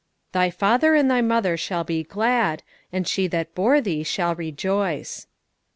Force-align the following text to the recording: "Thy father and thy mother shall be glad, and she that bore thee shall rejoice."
"Thy 0.31 0.49
father 0.49 0.95
and 0.95 1.11
thy 1.11 1.21
mother 1.21 1.55
shall 1.55 1.83
be 1.83 2.01
glad, 2.03 2.63
and 2.91 3.07
she 3.07 3.27
that 3.27 3.53
bore 3.53 3.79
thee 3.79 4.01
shall 4.03 4.33
rejoice." 4.33 5.27